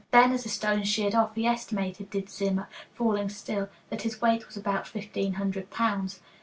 [0.09, 4.47] Then, as the stone sheered off, he estimated, did Zimmer (falling still), that its weight
[4.47, 6.21] was about fifteen hundred pounds.